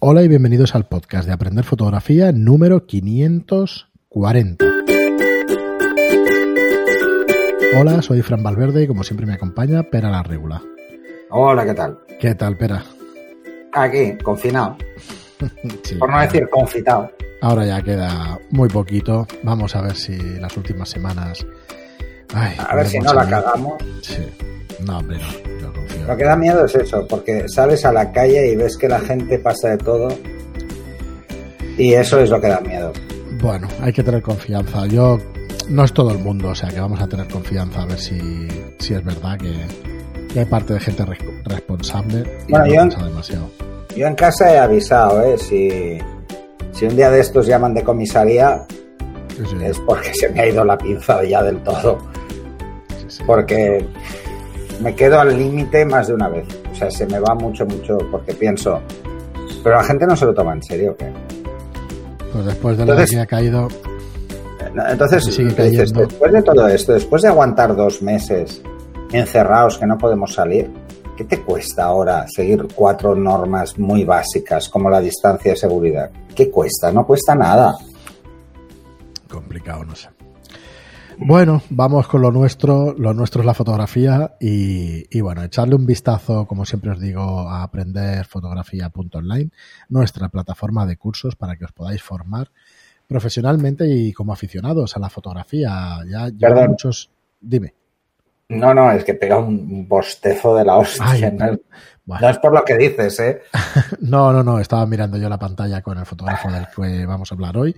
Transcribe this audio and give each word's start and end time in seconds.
Hola 0.00 0.22
y 0.22 0.28
bienvenidos 0.28 0.74
al 0.74 0.86
podcast 0.86 1.26
de 1.26 1.32
Aprender 1.34 1.64
Fotografía 1.64 2.30
número 2.32 2.86
540. 2.86 4.64
Hola, 7.78 8.02
soy 8.02 8.22
Fran 8.22 8.42
Valverde 8.42 8.84
y 8.84 8.86
como 8.86 9.02
siempre 9.02 9.26
me 9.26 9.34
acompaña 9.34 9.82
Pera 9.84 10.10
la 10.10 10.22
Regula. 10.22 10.62
Hola, 11.30 11.64
¿qué 11.64 11.74
tal? 11.74 11.98
¿Qué 12.20 12.34
tal, 12.34 12.56
Pera? 12.56 12.84
Aquí, 13.72 14.16
confinado. 14.22 14.76
Sí, 15.84 15.94
Por 15.94 16.10
no 16.10 16.20
decir 16.20 16.48
confitado. 16.50 17.12
Ahora 17.40 17.64
ya 17.64 17.80
queda 17.80 18.38
muy 18.50 18.68
poquito. 18.68 19.24
Vamos 19.44 19.76
a 19.76 19.82
ver 19.82 19.94
si 19.94 20.16
las 20.40 20.56
últimas 20.56 20.88
semanas. 20.88 21.46
Ay, 22.34 22.56
A 22.58 22.74
ver 22.74 22.86
si 22.88 22.98
no 22.98 23.14
la 23.14 23.28
cagamos. 23.28 23.74
Sí. 24.02 24.26
No, 24.86 24.98
hombre, 24.98 25.18
no. 25.18 25.60
Yo 25.60 25.72
confío. 25.72 26.06
Lo 26.06 26.16
que 26.16 26.24
da 26.24 26.36
miedo 26.36 26.64
es 26.64 26.74
eso, 26.74 27.06
porque 27.08 27.48
sales 27.48 27.84
a 27.84 27.92
la 27.92 28.10
calle 28.12 28.52
y 28.52 28.56
ves 28.56 28.76
que 28.76 28.88
la 28.88 29.00
gente 29.00 29.38
pasa 29.38 29.70
de 29.70 29.78
todo. 29.78 30.08
Y 31.76 31.94
eso 31.94 32.20
es 32.20 32.30
lo 32.30 32.40
que 32.40 32.48
da 32.48 32.60
miedo. 32.60 32.92
Bueno, 33.40 33.68
hay 33.80 33.92
que 33.92 34.02
tener 34.02 34.22
confianza. 34.22 34.86
Yo 34.86 35.18
no 35.68 35.84
es 35.84 35.92
todo 35.92 36.10
el 36.10 36.18
mundo, 36.18 36.48
o 36.48 36.54
sea 36.54 36.68
que 36.70 36.80
vamos 36.80 37.00
a 37.00 37.06
tener 37.06 37.28
confianza 37.28 37.82
a 37.82 37.86
ver 37.86 37.98
si, 37.98 38.48
si 38.78 38.94
es 38.94 39.04
verdad 39.04 39.38
que, 39.38 39.52
que 40.32 40.40
hay 40.40 40.46
parte 40.46 40.74
de 40.74 40.80
gente 40.80 41.04
res- 41.04 41.18
responsable 41.44 42.24
y 42.48 42.50
Bueno, 42.52 42.66
no 42.66 42.72
yo- 42.74 42.84
pasa 42.96 43.06
demasiado. 43.06 43.50
Yo 43.96 44.06
en 44.06 44.14
casa 44.14 44.52
he 44.54 44.58
avisado, 44.58 45.22
¿eh? 45.24 45.36
Si, 45.38 45.98
si 46.72 46.86
un 46.86 46.96
día 46.96 47.10
de 47.10 47.20
estos 47.20 47.46
llaman 47.46 47.74
de 47.74 47.82
comisaría, 47.82 48.64
Sí, 49.36 49.44
sí, 49.50 49.56
es 49.64 49.78
porque 49.80 50.12
se 50.14 50.28
me 50.30 50.40
ha 50.40 50.46
ido 50.48 50.64
la 50.64 50.76
pinza 50.76 51.22
ya 51.24 51.42
del 51.42 51.58
todo. 51.62 51.98
sí. 53.08 53.22
Porque 53.26 53.84
me 54.80 54.94
quedo 54.94 55.20
al 55.20 55.36
límite 55.36 55.84
más 55.84 56.08
de 56.08 56.14
una 56.14 56.28
vez. 56.28 56.46
O 56.70 56.74
sea, 56.74 56.90
se 56.90 57.06
me 57.06 57.18
va 57.18 57.34
mucho, 57.34 57.66
mucho, 57.66 57.98
porque 58.10 58.34
pienso. 58.34 58.80
Pero 59.62 59.76
la 59.76 59.84
gente 59.84 60.06
no 60.06 60.16
se 60.16 60.26
lo 60.26 60.34
toma 60.34 60.52
en 60.52 60.62
serio, 60.62 60.96
¿qué? 60.96 61.12
Pues 62.32 62.44
después 62.44 62.76
de 62.76 62.86
lo 62.86 62.96
que 62.96 63.18
ha 63.18 63.26
caído, 63.26 63.68
Entonces, 64.90 65.24
después 65.36 66.32
de 66.32 66.42
todo 66.42 66.68
esto, 66.68 66.92
después 66.92 67.22
de 67.22 67.28
aguantar 67.28 67.74
dos 67.74 68.02
meses 68.02 68.62
encerrados 69.12 69.78
que 69.78 69.86
no 69.86 69.96
podemos 69.96 70.34
salir, 70.34 70.70
¿qué 71.16 71.24
te 71.24 71.40
cuesta 71.42 71.84
ahora 71.84 72.26
seguir 72.28 72.68
cuatro 72.74 73.14
normas 73.14 73.78
muy 73.78 74.04
básicas 74.04 74.68
como 74.68 74.90
la 74.90 75.00
distancia 75.00 75.52
de 75.52 75.56
seguridad? 75.56 76.10
¿Qué 76.34 76.50
cuesta? 76.50 76.92
No 76.92 77.06
cuesta 77.06 77.34
nada. 77.34 77.74
complicado, 79.28 79.84
no 79.84 79.96
sé. 79.96 80.08
Bueno, 81.20 81.62
vamos 81.70 82.06
con 82.06 82.22
lo 82.22 82.30
nuestro. 82.30 82.94
Lo 82.96 83.12
nuestro 83.12 83.42
es 83.42 83.46
la 83.46 83.54
fotografía 83.54 84.36
y, 84.40 85.04
y 85.16 85.20
bueno, 85.20 85.42
echarle 85.42 85.74
un 85.74 85.84
vistazo, 85.84 86.46
como 86.46 86.64
siempre 86.64 86.92
os 86.92 87.00
digo, 87.00 87.48
a 87.48 87.64
aprenderfotografía.online, 87.64 89.50
nuestra 89.88 90.28
plataforma 90.28 90.86
de 90.86 90.96
cursos 90.96 91.36
para 91.36 91.56
que 91.56 91.64
os 91.64 91.72
podáis 91.72 92.02
formar 92.02 92.50
profesionalmente 93.06 93.86
y 93.88 94.12
como 94.12 94.32
aficionados 94.32 94.96
a 94.96 95.00
la 95.00 95.10
fotografía. 95.10 95.98
Ya 96.08 96.30
Perdón. 96.38 96.70
muchos. 96.70 97.10
Dime. 97.40 97.74
No, 98.48 98.72
no, 98.72 98.90
es 98.92 99.04
que 99.04 99.14
pega 99.14 99.38
un 99.38 99.86
bostezo 99.86 100.56
de 100.56 100.64
la 100.64 100.76
hostia. 100.76 101.04
Ay, 101.06 101.36
no, 101.38 101.52
es- 101.52 101.60
bueno. 102.04 102.22
no 102.26 102.30
es 102.30 102.38
por 102.38 102.54
lo 102.54 102.64
que 102.64 102.76
dices, 102.78 103.20
¿eh? 103.20 103.42
No, 104.00 104.32
no, 104.32 104.42
no, 104.42 104.58
estaba 104.58 104.86
mirando 104.86 105.18
yo 105.18 105.28
la 105.28 105.38
pantalla 105.38 105.82
con 105.82 105.98
el 105.98 106.06
fotógrafo 106.06 106.50
del 106.50 106.66
que 106.74 107.04
vamos 107.04 107.30
a 107.30 107.34
hablar 107.34 107.58
hoy. 107.58 107.76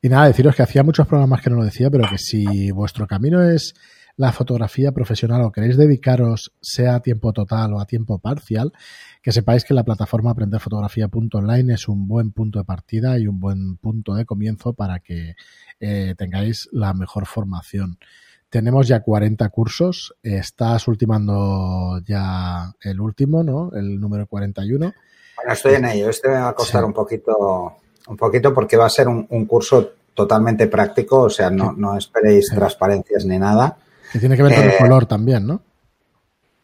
Y 0.00 0.08
nada, 0.08 0.28
deciros 0.28 0.54
que 0.54 0.62
hacía 0.62 0.84
muchos 0.84 1.08
programas 1.08 1.42
que 1.42 1.50
no 1.50 1.56
lo 1.56 1.64
decía, 1.64 1.90
pero 1.90 2.08
que 2.08 2.18
si 2.18 2.70
vuestro 2.70 3.08
camino 3.08 3.42
es 3.42 3.74
la 4.16 4.30
fotografía 4.30 4.92
profesional 4.92 5.42
o 5.42 5.50
queréis 5.50 5.76
dedicaros 5.76 6.52
sea 6.60 6.94
a 6.94 7.00
tiempo 7.00 7.32
total 7.32 7.72
o 7.72 7.80
a 7.80 7.86
tiempo 7.86 8.20
parcial, 8.20 8.72
que 9.20 9.32
sepáis 9.32 9.64
que 9.64 9.74
la 9.74 9.82
plataforma 9.82 10.30
aprenderfotografía.online 10.30 11.74
es 11.74 11.88
un 11.88 12.06
buen 12.06 12.30
punto 12.30 12.60
de 12.60 12.64
partida 12.64 13.18
y 13.18 13.26
un 13.26 13.40
buen 13.40 13.76
punto 13.78 14.14
de 14.14 14.24
comienzo 14.24 14.74
para 14.74 15.00
que 15.00 15.34
eh, 15.80 16.14
tengáis 16.16 16.68
la 16.70 16.94
mejor 16.94 17.26
formación. 17.26 17.98
Tenemos 18.54 18.86
ya 18.86 19.00
40 19.00 19.48
cursos, 19.48 20.14
estás 20.22 20.86
ultimando 20.86 21.98
ya 22.06 22.72
el 22.82 23.00
último, 23.00 23.42
¿no? 23.42 23.72
El 23.74 23.98
número 24.00 24.28
41. 24.28 24.92
Bueno, 25.36 25.52
estoy 25.52 25.74
en 25.74 25.86
ello. 25.86 26.08
Este 26.08 26.28
me 26.28 26.36
va 26.36 26.50
a 26.50 26.54
costar 26.54 26.82
Sí. 26.82 26.86
un 26.86 26.92
poquito, 26.92 27.72
un 28.06 28.16
poquito 28.16 28.54
porque 28.54 28.76
va 28.76 28.86
a 28.86 28.90
ser 28.90 29.08
un, 29.08 29.26
un 29.28 29.44
curso 29.46 29.90
totalmente 30.14 30.68
práctico, 30.68 31.22
o 31.22 31.30
sea, 31.30 31.50
no, 31.50 31.72
no 31.72 31.98
esperéis 31.98 32.46
Sí. 32.46 32.54
transparencias 32.54 33.24
ni 33.24 33.40
nada. 33.40 33.76
Que 34.12 34.20
tiene 34.20 34.36
que 34.36 34.44
ver 34.44 34.54
con 34.54 34.62
el 34.62 34.70
Eh, 34.70 34.76
color 34.78 35.06
también, 35.06 35.48
¿no? 35.48 35.60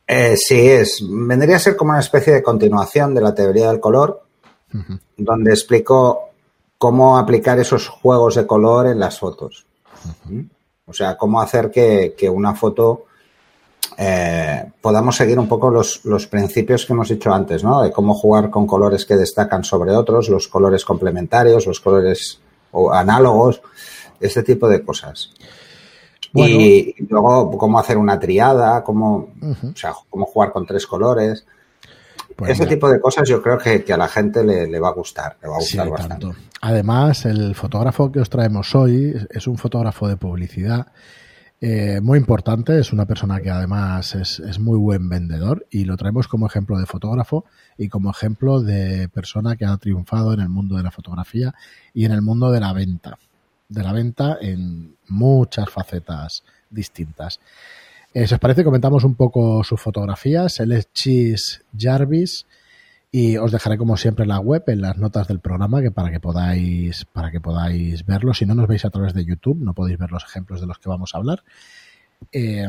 Eh, 0.07 0.37
sí, 0.37 0.61
es, 0.69 1.05
vendría 1.11 1.57
a 1.57 1.59
ser 1.59 1.75
como 1.75 1.91
una 1.91 1.99
especie 1.99 2.33
de 2.33 2.41
continuación 2.45 3.17
de 3.17 3.21
la 3.21 3.35
teoría 3.35 3.69
del 3.69 3.81
color, 3.81 4.23
donde 5.17 5.51
explico 5.51 6.21
cómo 6.79 7.19
aplicar 7.19 7.59
esos 7.59 7.89
juegos 7.89 8.37
de 8.37 8.47
color 8.47 8.87
en 8.87 9.01
las 9.01 9.19
fotos. 9.19 9.67
¿Mm? 10.27 10.43
O 10.91 10.93
sea, 10.93 11.17
cómo 11.17 11.41
hacer 11.41 11.71
que, 11.71 12.15
que 12.19 12.29
una 12.29 12.55
foto 12.55 13.05
eh, 13.97 14.73
podamos 14.81 15.17
seguir 15.17 15.39
un 15.39 15.49
poco 15.49 15.71
los, 15.71 16.05
los 16.05 16.27
principios 16.27 16.85
que 16.85 16.93
hemos 16.93 17.09
dicho 17.09 17.33
antes, 17.33 17.63
¿no? 17.63 17.83
De 17.83 17.93
cómo 17.93 18.15
jugar 18.15 18.51
con 18.51 18.67
colores 18.67 19.07
que 19.07 19.17
destacan 19.17 19.65
sobre 19.65 19.93
otros, 19.93 20.29
los 20.29 20.49
colores 20.49 20.85
complementarios, 20.85 21.67
los 21.67 21.81
colores 21.81 22.41
o 22.73 22.93
análogos, 22.93 23.63
este 24.21 24.43
tipo 24.43 24.69
de 24.69 24.85
cosas. 24.85 25.33
Bueno. 26.33 26.57
Y, 26.57 26.95
y 26.99 27.07
luego 27.09 27.57
cómo 27.57 27.79
hacer 27.79 27.97
una 27.97 28.19
triada, 28.19 28.83
cómo, 28.85 29.29
o 29.43 29.77
sea, 29.77 29.95
cómo 30.09 30.27
jugar 30.27 30.53
con 30.53 30.67
tres 30.67 30.87
colores. 30.87 31.47
Pues 32.41 32.53
Ese 32.59 32.67
tipo 32.67 32.89
de 32.91 33.01
cosas 33.01 33.29
yo 33.29 33.41
creo 33.43 33.57
que, 33.59 33.85
que 33.85 33.93
a 33.93 33.97
la 33.97 34.09
gente 34.09 34.43
le, 34.45 34.67
le 34.67 34.81
va 34.81 34.89
a 34.89 34.93
gustar, 34.93 35.37
le 35.43 35.49
va 35.49 35.57
a 35.59 35.61
sí, 35.61 35.77
gustar 35.77 35.89
bastante. 35.91 36.27
tanto. 36.27 36.41
Además, 36.63 37.25
el 37.27 37.55
fotógrafo 37.55 38.11
que 38.11 38.21
os 38.21 38.29
traemos 38.31 38.75
hoy 38.75 39.13
es- 39.15 39.27
es 39.31 39.47
un 39.47 39.57
fotógrafo 39.59 40.09
de 40.09 40.17
publicidad 40.17 40.87
eh, 41.63 42.01
muy 42.01 42.19
importante, 42.19 42.79
es 42.79 42.91
una 42.93 43.05
persona 43.05 43.39
que 43.43 43.51
además 43.51 44.15
es, 44.15 44.41
es 44.41 44.59
muy 44.59 44.79
buen 44.79 45.11
vendedor 45.11 45.67
y 45.71 45.85
lo 45.85 45.99
traemos 45.99 46.27
como 46.27 46.47
ejemplo 46.47 46.79
de 46.79 46.87
fotógrafo 46.87 47.45
y 47.77 47.91
como 47.91 48.11
ejemplo 48.11 48.63
de 48.63 49.09
persona 49.11 49.57
que 49.57 49.67
ha 49.67 49.77
triunfado 49.77 50.33
en 50.33 50.41
el 50.41 50.49
mundo 50.49 50.77
de 50.79 50.83
la 50.83 50.91
fotografía 50.91 51.55
y 51.93 52.07
en 52.07 52.13
el 52.13 52.23
mundo 52.23 52.51
de 52.51 52.61
la 52.61 52.73
venta. 52.73 53.19
De 53.69 53.83
la 53.83 53.93
venta 53.93 54.39
en 54.41 54.97
muchas 55.09 55.69
facetas 55.69 56.43
distintas. 56.71 57.41
Eh, 58.13 58.27
si 58.27 58.35
os 58.35 58.41
parece, 58.41 58.65
comentamos 58.65 59.05
un 59.05 59.15
poco 59.15 59.63
sus 59.63 59.81
fotografías. 59.81 60.59
Él 60.61 60.73
es 60.73 60.93
Chis 60.93 61.63
Jarvis 61.77 62.47
y 63.13 63.37
os 63.37 63.53
dejaré 63.53 63.79
como 63.79 63.97
siempre 63.97 64.27
la 64.27 64.41
web 64.41 64.65
en 64.67 64.81
las 64.81 64.97
notas 64.97 65.29
del 65.29 65.41
programa 65.41 65.81
que 65.81 65.91
para 65.91 66.11
que 66.11 66.21
podáis 66.21 67.05
para 67.13 67.31
que 67.31 67.41
podáis 67.41 68.05
verlo. 68.07 68.35
Si 68.35 68.47
no 68.47 68.55
nos 68.55 68.69
veis 68.69 68.85
a 68.85 68.91
través 68.91 69.15
de 69.15 69.25
YouTube, 69.25 69.59
no 69.61 69.75
podéis 69.75 69.99
ver 69.99 70.11
los 70.11 70.25
ejemplos 70.25 70.61
de 70.61 70.67
los 70.67 70.79
que 70.79 70.89
vamos 70.89 71.15
a 71.15 71.19
hablar. 71.19 71.45
Eh, 72.33 72.69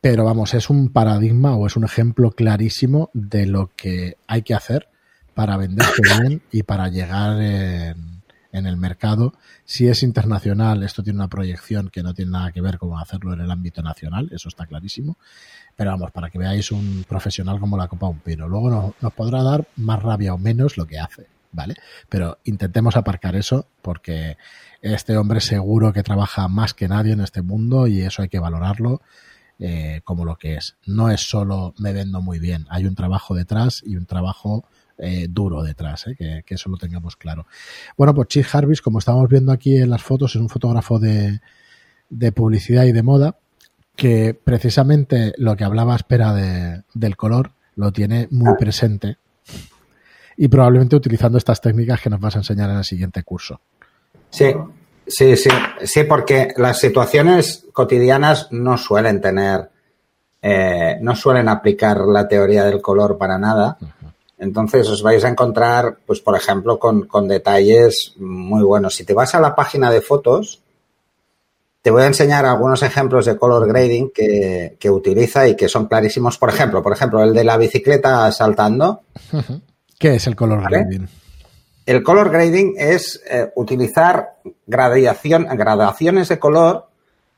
pero 0.00 0.24
vamos, 0.24 0.52
es 0.54 0.68
un 0.68 0.90
paradigma 0.90 1.56
o 1.56 1.66
es 1.66 1.76
un 1.76 1.84
ejemplo 1.84 2.32
clarísimo 2.32 3.10
de 3.14 3.46
lo 3.46 3.70
que 3.74 4.18
hay 4.26 4.42
que 4.42 4.54
hacer 4.54 4.88
para 5.34 5.56
venderse 5.56 6.02
bien 6.18 6.42
y 6.52 6.62
para 6.64 6.88
llegar 6.88 7.40
en, 7.40 8.13
en 8.54 8.66
el 8.66 8.76
mercado. 8.76 9.34
Si 9.64 9.88
es 9.88 10.02
internacional, 10.04 10.84
esto 10.84 11.02
tiene 11.02 11.18
una 11.18 11.28
proyección 11.28 11.90
que 11.90 12.04
no 12.04 12.14
tiene 12.14 12.30
nada 12.30 12.52
que 12.52 12.60
ver 12.60 12.78
con 12.78 12.96
hacerlo 12.98 13.34
en 13.34 13.40
el 13.40 13.50
ámbito 13.50 13.82
nacional, 13.82 14.28
eso 14.32 14.48
está 14.48 14.64
clarísimo. 14.64 15.18
Pero 15.76 15.90
vamos, 15.90 16.12
para 16.12 16.30
que 16.30 16.38
veáis 16.38 16.70
un 16.70 17.04
profesional 17.08 17.58
como 17.58 17.76
la 17.76 17.88
copa 17.88 18.06
un 18.06 18.20
pino. 18.20 18.48
Luego 18.48 18.70
nos, 18.70 19.02
nos 19.02 19.12
podrá 19.12 19.42
dar 19.42 19.66
más 19.76 20.00
rabia 20.00 20.32
o 20.32 20.38
menos 20.38 20.76
lo 20.76 20.86
que 20.86 21.00
hace, 21.00 21.26
¿vale? 21.50 21.74
Pero 22.08 22.38
intentemos 22.44 22.96
aparcar 22.96 23.34
eso 23.34 23.66
porque 23.82 24.36
este 24.80 25.16
hombre 25.16 25.40
seguro 25.40 25.92
que 25.92 26.04
trabaja 26.04 26.46
más 26.46 26.74
que 26.74 26.86
nadie 26.86 27.12
en 27.12 27.22
este 27.22 27.42
mundo 27.42 27.88
y 27.88 28.02
eso 28.02 28.22
hay 28.22 28.28
que 28.28 28.38
valorarlo 28.38 29.02
eh, 29.58 30.00
como 30.04 30.24
lo 30.24 30.36
que 30.36 30.54
es. 30.54 30.76
No 30.86 31.10
es 31.10 31.22
solo 31.22 31.74
me 31.78 31.92
vendo 31.92 32.22
muy 32.22 32.38
bien, 32.38 32.66
hay 32.70 32.86
un 32.86 32.94
trabajo 32.94 33.34
detrás 33.34 33.82
y 33.84 33.96
un 33.96 34.06
trabajo 34.06 34.64
eh, 34.98 35.26
duro 35.28 35.62
detrás, 35.62 36.06
eh, 36.06 36.14
que, 36.16 36.42
que 36.44 36.54
eso 36.54 36.70
lo 36.70 36.76
tengamos 36.76 37.16
claro. 37.16 37.46
Bueno, 37.96 38.14
pues 38.14 38.28
Chis 38.28 38.46
Jarvis, 38.46 38.80
como 38.80 38.98
estamos 38.98 39.28
viendo 39.28 39.52
aquí 39.52 39.76
en 39.76 39.90
las 39.90 40.02
fotos, 40.02 40.34
es 40.34 40.40
un 40.40 40.48
fotógrafo 40.48 40.98
de, 40.98 41.40
de 42.10 42.32
publicidad 42.32 42.84
y 42.84 42.92
de 42.92 43.02
moda 43.02 43.36
que 43.96 44.34
precisamente 44.34 45.32
lo 45.36 45.56
que 45.56 45.64
hablaba 45.64 45.94
espera 45.94 46.34
de, 46.34 46.82
del 46.94 47.16
color 47.16 47.52
lo 47.76 47.92
tiene 47.92 48.28
muy 48.30 48.54
presente 48.56 49.18
y 50.36 50.48
probablemente 50.48 50.96
utilizando 50.96 51.38
estas 51.38 51.60
técnicas 51.60 52.00
que 52.00 52.10
nos 52.10 52.20
vas 52.20 52.34
a 52.34 52.38
enseñar 52.38 52.70
en 52.70 52.78
el 52.78 52.84
siguiente 52.84 53.22
curso. 53.22 53.60
Sí, 54.30 54.52
sí, 55.06 55.36
sí, 55.36 55.50
sí, 55.84 56.04
porque 56.04 56.48
las 56.56 56.78
situaciones 56.78 57.66
cotidianas 57.72 58.48
no 58.50 58.76
suelen 58.76 59.20
tener, 59.20 59.70
eh, 60.42 60.98
no 61.00 61.14
suelen 61.14 61.48
aplicar 61.48 62.00
la 62.00 62.26
teoría 62.26 62.64
del 62.64 62.82
color 62.82 63.16
para 63.16 63.38
nada. 63.38 63.78
Entonces 64.38 64.88
os 64.88 65.02
vais 65.02 65.24
a 65.24 65.28
encontrar, 65.28 65.98
pues 66.06 66.20
por 66.20 66.36
ejemplo, 66.36 66.78
con, 66.78 67.06
con 67.06 67.28
detalles 67.28 68.14
muy 68.16 68.62
buenos. 68.62 68.94
Si 68.94 69.04
te 69.04 69.14
vas 69.14 69.34
a 69.34 69.40
la 69.40 69.54
página 69.54 69.90
de 69.90 70.00
fotos, 70.00 70.62
te 71.82 71.90
voy 71.90 72.02
a 72.02 72.06
enseñar 72.06 72.44
algunos 72.46 72.82
ejemplos 72.82 73.26
de 73.26 73.36
color 73.36 73.68
grading 73.68 74.10
que, 74.10 74.76
que 74.80 74.90
utiliza 74.90 75.46
y 75.46 75.54
que 75.54 75.68
son 75.68 75.86
clarísimos. 75.86 76.38
Por 76.38 76.48
ejemplo, 76.48 76.82
por 76.82 76.92
ejemplo, 76.92 77.22
el 77.22 77.32
de 77.32 77.44
la 77.44 77.56
bicicleta 77.56 78.30
saltando. 78.32 79.02
¿Qué 79.98 80.14
es 80.16 80.26
el 80.26 80.34
color 80.34 80.62
¿Vale? 80.62 80.78
grading? 80.78 81.08
el 81.86 82.02
color 82.02 82.30
grading 82.30 82.74
es 82.78 83.22
eh, 83.28 83.50
utilizar 83.56 84.36
gradación, 84.66 85.46
gradaciones 85.52 86.28
de 86.28 86.38
color 86.38 86.88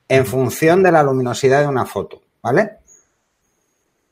en 0.08 0.24
función 0.24 0.82
de 0.82 0.92
la 0.92 1.02
luminosidad 1.02 1.62
de 1.62 1.66
una 1.66 1.84
foto, 1.84 2.22
¿vale? 2.42 2.78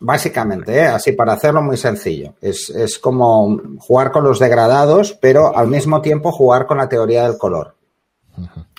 Básicamente, 0.06 0.77
¿eh? 0.77 0.87
así 0.87 1.12
para 1.12 1.33
hacerlo 1.33 1.62
muy 1.62 1.79
sencillo. 1.79 2.35
Es, 2.43 2.69
es, 2.69 2.99
como 2.99 3.59
jugar 3.79 4.12
con 4.12 4.23
los 4.23 4.39
degradados, 4.39 5.17
pero 5.19 5.56
al 5.56 5.69
mismo 5.69 6.03
tiempo 6.03 6.31
jugar 6.31 6.67
con 6.67 6.77
la 6.77 6.91
teoría 6.91 7.23
del 7.23 7.39
color. 7.39 7.75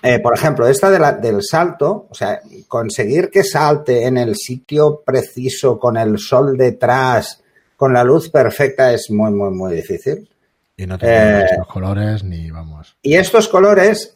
Eh, 0.04 0.19
por 0.19 0.36
ejemplo, 0.36 0.68
esta 0.68 0.92
de 0.92 1.00
la, 1.00 1.13
del 1.13 1.42
salto, 1.42 2.06
o 2.12 2.13
sea, 2.13 2.42
conseguir 2.68 3.31
que 3.31 3.44
salte 3.44 4.06
en 4.06 4.19
el 4.19 4.36
sitio 4.36 5.01
preciso, 5.04 5.80
con 5.80 5.98
el 5.98 6.19
sol 6.19 6.56
detrás, 6.56 7.42
con 7.75 7.92
la 7.92 8.04
luz 8.04 8.30
perfecta, 8.30 8.94
es 8.94 9.10
muy, 9.10 9.31
muy, 9.31 9.50
muy 9.50 9.74
difícil. 9.74 10.30
Y 10.77 10.86
no 10.86 11.00
tiene 11.00 11.39
eh, 11.39 11.45
los 11.57 11.68
colores 11.68 12.24
ni 12.24 12.51
vamos. 12.51 12.98
Y 13.01 13.16
estos 13.16 13.48
colores 13.48 14.16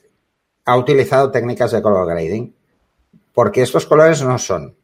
ha 0.63 0.77
utilizado 0.77 1.31
técnicas 1.31 1.71
de 1.71 1.81
color 1.81 2.07
grading, 2.07 2.53
porque 3.33 3.63
estos 3.63 3.87
colores 3.87 4.21
no 4.21 4.37
son, 4.37 4.75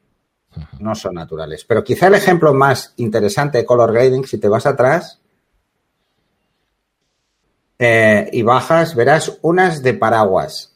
no 0.80 0.96
son 0.96 1.16
naturales. 1.16 1.66
Pero 1.66 1.84
quizá 1.84 2.08
el 2.08 2.16
ejemplo 2.16 2.54
más 2.54 2.94
interesante 2.98 3.58
de 3.60 3.66
color 3.66 3.92
grading, 3.92 4.26
si 4.26 4.38
te 4.38 4.48
vas 4.48 4.66
atrás 4.66 5.20
eh, 7.80 8.30
y 8.32 8.42
bajas, 8.42 8.96
verás 8.96 9.38
unas 9.42 9.84
de 9.84 9.94
paraguas, 9.94 10.74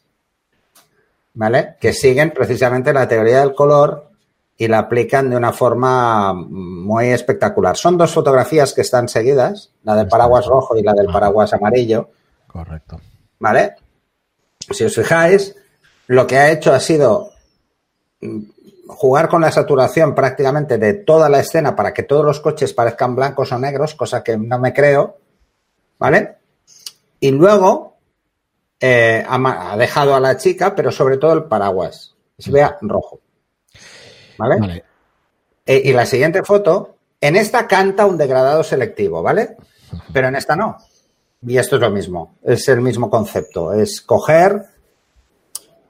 ¿vale? 1.34 1.76
Que 1.80 1.92
siguen 1.92 2.32
precisamente 2.32 2.92
la 2.92 3.08
teoría 3.08 3.40
del 3.40 3.54
color 3.54 4.10
y 4.56 4.68
la 4.68 4.80
aplican 4.80 5.30
de 5.30 5.36
una 5.36 5.52
forma 5.52 6.34
muy 6.34 7.06
espectacular. 7.06 7.78
Son 7.78 7.96
dos 7.96 8.12
fotografías 8.12 8.74
que 8.74 8.82
están 8.82 9.08
seguidas, 9.08 9.72
la 9.84 9.96
del 9.96 10.06
paraguas 10.06 10.44
rojo 10.44 10.76
y 10.76 10.82
la 10.82 10.92
del 10.92 11.06
paraguas 11.06 11.54
amarillo. 11.54 12.10
Correcto. 12.46 13.00
¿Vale? 13.38 13.76
Si 14.58 14.84
os 14.84 14.94
fijáis, 14.94 15.56
lo 16.08 16.26
que 16.26 16.36
ha 16.36 16.50
hecho 16.50 16.74
ha 16.74 16.80
sido 16.80 17.30
jugar 18.90 19.28
con 19.28 19.40
la 19.40 19.50
saturación 19.50 20.14
prácticamente 20.14 20.78
de 20.78 20.94
toda 20.94 21.28
la 21.28 21.40
escena 21.40 21.74
para 21.74 21.92
que 21.92 22.02
todos 22.02 22.24
los 22.24 22.40
coches 22.40 22.72
parezcan 22.72 23.14
blancos 23.14 23.52
o 23.52 23.58
negros, 23.58 23.94
cosa 23.94 24.22
que 24.22 24.36
no 24.36 24.58
me 24.58 24.72
creo, 24.72 25.18
¿vale? 25.98 26.36
Y 27.20 27.30
luego 27.30 27.96
eh, 28.80 29.24
ha, 29.28 29.76
dejado 29.76 30.14
a 30.14 30.20
la 30.20 30.36
chica, 30.36 30.74
pero 30.74 30.90
sobre 30.90 31.18
todo 31.18 31.32
el 31.32 31.44
paraguas, 31.44 32.14
se 32.38 32.50
vea 32.50 32.78
rojo. 32.80 33.20
¿vale? 34.38 34.84
Eh, 35.66 35.82
y 35.84 35.92
la 35.92 36.06
siguiente 36.06 36.42
foto, 36.42 36.96
en 37.20 37.36
esta 37.36 37.66
canta 37.66 38.06
un 38.06 38.16
degradado 38.16 38.64
selectivo, 38.64 39.22
¿vale? 39.22 39.56
Pero 40.12 40.28
en 40.28 40.36
esta 40.36 40.56
no. 40.56 40.78
Y 41.46 41.58
esto 41.58 41.76
es 41.76 41.82
lo 41.82 41.90
mismo, 41.90 42.36
es 42.42 42.68
el 42.68 42.80
mismo 42.80 43.10
concepto, 43.10 43.72
es 43.72 44.00
coger, 44.00 44.64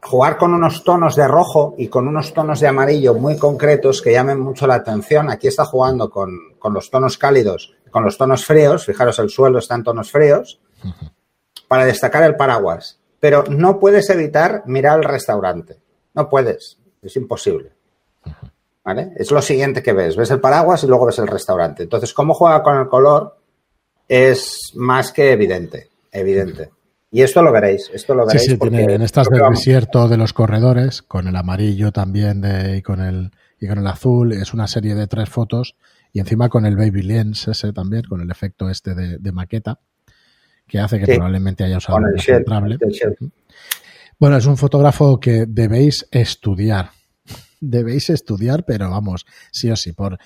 jugar 0.03 0.39
con 0.39 0.55
unos 0.55 0.83
tonos 0.85 1.17
de 1.17 1.29
rojo 1.29 1.75
y 1.79 1.89
con 1.89 2.09
unos 2.09 2.33
tonos 2.33 2.61
de 2.61 2.69
amarillo 2.69 3.15
muy 3.15 3.37
concretos 3.37 4.01
que 4.01 4.13
llamen 4.13 4.41
mucho 4.41 4.67
la 4.67 4.77
atención. 4.77 5.31
Aquí 5.31 5.49
está 5.49 5.65
jugando 5.65 6.11
con, 6.11 6.37
con 6.59 6.73
los 6.73 6.91
tonos 6.91 7.19
cálidos, 7.19 7.75
con 7.91 8.05
los 8.05 8.17
tonos 8.17 8.45
fríos, 8.45 8.87
fijaros, 8.87 9.19
el 9.19 9.31
suelo 9.31 9.59
está 9.59 9.75
en 9.75 9.85
tonos 9.85 10.11
fríos, 10.11 10.61
para 11.69 11.85
destacar 11.85 12.23
el 12.23 12.37
paraguas. 12.37 12.99
Pero 13.21 13.45
no 13.49 13.79
puedes 13.79 14.09
evitar 14.09 14.63
mirar 14.67 14.99
el 14.99 15.05
restaurante, 15.05 15.79
no 16.15 16.29
puedes, 16.29 16.79
es 17.03 17.17
imposible. 17.17 17.73
¿Vale? 18.83 19.13
Es 19.17 19.31
lo 19.31 19.43
siguiente 19.43 19.83
que 19.83 19.93
ves. 19.93 20.17
Ves 20.17 20.31
el 20.31 20.41
paraguas 20.41 20.83
y 20.83 20.87
luego 20.87 21.07
ves 21.07 21.19
el 21.19 21.27
restaurante. 21.27 21.83
Entonces, 21.83 22.15
cómo 22.15 22.33
juega 22.33 22.63
con 22.63 22.79
el 22.79 22.89
color 22.89 23.37
es 24.09 24.73
más 24.75 25.13
que 25.13 25.33
evidente. 25.33 25.91
Evidente. 26.11 26.71
Y 27.11 27.23
esto 27.23 27.43
lo 27.43 27.53
veréis. 27.53 27.91
Esto 27.93 28.15
lo 28.15 28.25
veréis. 28.25 28.45
Sí, 28.45 28.51
sí, 28.53 28.59
tiene, 28.59 28.95
en 28.95 29.03
estas 29.03 29.29
del 29.29 29.43
desierto 29.51 30.09
de 30.09 30.17
los 30.17 30.33
corredores, 30.33 31.03
con 31.03 31.27
el 31.27 31.35
amarillo 31.35 31.91
también 31.91 32.41
de, 32.41 32.77
y, 32.79 32.83
con 32.83 33.01
el, 33.01 33.33
y 33.61 33.67
con 33.67 33.79
el 33.79 33.87
azul, 33.87 34.33
es 34.33 34.55
una 34.55 34.69
serie 34.69 34.95
de 34.95 35.07
tres 35.07 35.29
fotos. 35.29 35.77
Y 36.13 36.21
encima 36.21 36.49
con 36.49 36.67
el 36.67 36.77
Baby 36.77 37.03
Lens 37.03 37.49
ese 37.49 37.73
también, 37.73 38.03
con 38.03 38.21
el 38.21 38.31
efecto 38.31 38.69
este 38.71 38.95
de, 38.95 39.33
maqueta, 39.33 39.81
que 40.67 40.79
hace 40.79 40.99
que 40.99 41.15
probablemente 41.15 41.65
haya 41.65 41.79
usado 41.79 41.99
un 41.99 43.33
Bueno, 44.19 44.37
es 44.37 44.47
un 44.47 44.57
fotógrafo 44.57 45.21
que 45.21 45.47
debéis 45.47 46.07
estudiar 46.11 46.91
debéis 47.61 48.11
estudiar, 48.11 48.65
pero 48.65 48.91
vamos, 48.91 49.27
sí 49.51 49.71
o 49.71 49.77
sí. 49.77 49.93
Por 49.93 50.19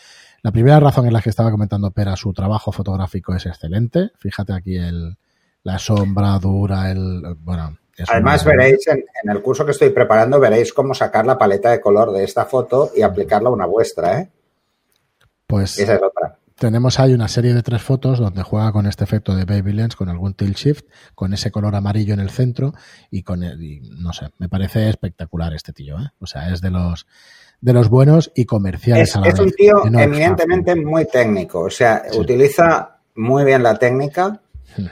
la 0.42 0.52
primera 0.52 0.80
razón 0.80 1.06
en 1.06 1.12
la 1.12 1.20
que 1.20 1.30
estaba 1.30 1.50
comentando 1.50 1.90
Pera, 1.90 2.16
su 2.16 2.32
trabajo 2.32 2.72
fotográfico 2.72 3.34
es 3.34 3.46
excelente. 3.46 4.10
Fíjate 4.16 4.52
aquí 4.52 4.76
el, 4.76 5.16
la 5.64 5.78
sombra 5.78 6.38
dura, 6.38 6.90
el 6.90 7.36
bueno. 7.40 7.76
Además 8.08 8.44
veréis 8.44 8.86
en, 8.88 9.04
el 9.30 9.42
curso 9.42 9.64
que 9.64 9.70
estoy 9.72 9.90
preparando 9.90 10.40
veréis 10.40 10.72
cómo 10.72 10.94
sacar 10.94 11.26
la 11.26 11.38
paleta 11.38 11.70
de 11.70 11.80
color 11.80 12.12
de 12.12 12.24
esta 12.24 12.44
foto 12.44 12.90
y 12.94 13.02
aplicarla 13.02 13.48
a 13.48 13.52
una 13.52 13.66
vuestra, 13.66 14.20
¿eh? 14.20 14.30
Pues 15.46 15.78
esa 15.78 15.94
es 15.94 16.02
otra 16.02 16.38
tenemos 16.58 17.00
ahí 17.00 17.12
una 17.12 17.28
serie 17.28 17.52
de 17.52 17.62
tres 17.62 17.82
fotos 17.82 18.18
donde 18.18 18.42
juega 18.42 18.72
con 18.72 18.86
este 18.86 19.04
efecto 19.04 19.34
de 19.34 19.44
baby 19.44 19.72
lens, 19.72 19.96
con 19.96 20.08
algún 20.08 20.34
tilt 20.34 20.56
shift, 20.56 20.86
con 21.14 21.34
ese 21.34 21.50
color 21.50 21.74
amarillo 21.74 22.14
en 22.14 22.20
el 22.20 22.30
centro 22.30 22.72
y 23.10 23.22
con 23.22 23.42
el, 23.42 23.82
no 24.00 24.12
sé, 24.12 24.26
me 24.38 24.48
parece 24.48 24.88
espectacular 24.88 25.52
este 25.52 25.72
tío, 25.72 25.96
¿eh? 25.98 26.10
O 26.20 26.26
sea, 26.26 26.52
es 26.52 26.60
de 26.60 26.70
los 26.70 27.06
de 27.60 27.72
los 27.72 27.88
buenos 27.88 28.30
y 28.34 28.44
comerciales 28.44 29.10
es, 29.10 29.16
a 29.16 29.20
la 29.20 29.28
Es 29.28 29.38
un 29.38 29.50
tío 29.50 29.84
eminentemente 29.84 30.76
muy 30.76 31.06
técnico, 31.06 31.60
o 31.60 31.70
sea, 31.70 32.02
utiliza 32.16 32.98
muy 33.16 33.44
bien 33.44 33.62
la 33.62 33.78
técnica, 33.78 34.40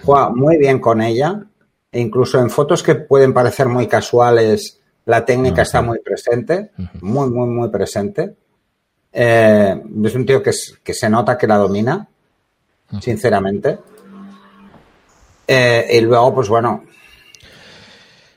juega 0.05 0.31
muy 0.31 0.59
bien 0.59 0.79
con 0.79 1.01
ella, 1.01 1.43
e 1.91 2.01
incluso 2.01 2.39
en 2.41 2.51
fotos 2.51 2.83
que 2.83 2.95
pueden 2.95 3.33
parecer 3.33 3.69
muy 3.69 3.87
casuales, 3.87 4.81
la 5.05 5.25
técnica 5.25 5.63
está 5.63 5.83
muy 5.83 5.99
presente, 5.99 6.71
muy, 7.01 7.29
muy, 7.29 7.49
muy 7.49 7.69
presente. 7.69 8.35
Eh, 9.13 9.83
es 10.05 10.15
un 10.15 10.25
tío 10.25 10.43
que, 10.43 10.53
se 10.53 11.11
nota 11.11 11.37
que 11.37 11.47
la 11.47 11.57
domina, 11.57 12.09
sinceramente. 13.01 13.79
Eh, 15.47 15.87
y 15.93 16.01
luego, 16.01 16.35
pues 16.35 16.49
bueno. 16.49 16.85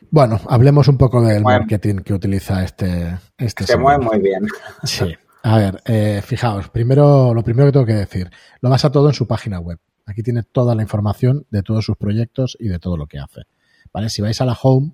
Bueno, 0.09 0.39
hablemos 0.47 0.87
un 0.87 0.97
poco 0.97 1.21
del 1.21 1.43
marketing 1.43 1.97
que 1.97 2.13
utiliza 2.13 2.63
este. 2.63 3.17
este 3.37 3.65
se 3.65 3.77
mueve 3.77 4.03
muy 4.03 4.19
bien. 4.19 4.45
Sí. 4.83 5.15
A 5.43 5.57
ver, 5.57 5.81
eh, 5.85 6.23
fijaos, 6.25 6.69
primero, 6.69 7.31
lo 7.33 7.43
primero 7.43 7.67
que 7.67 7.73
tengo 7.73 7.85
que 7.85 7.93
decir, 7.93 8.31
lo 8.61 8.69
basa 8.69 8.91
todo 8.91 9.09
en 9.09 9.13
su 9.13 9.27
página 9.27 9.59
web. 9.59 9.77
Aquí 10.05 10.23
tiene 10.23 10.43
toda 10.43 10.75
la 10.75 10.81
información 10.81 11.45
de 11.49 11.63
todos 11.63 11.85
sus 11.85 11.97
proyectos 11.97 12.57
y 12.59 12.67
de 12.67 12.79
todo 12.79 12.97
lo 12.97 13.07
que 13.07 13.19
hace. 13.19 13.43
¿Vale? 13.91 14.09
Si 14.09 14.21
vais 14.21 14.39
a 14.41 14.45
la 14.45 14.57
home, 14.61 14.93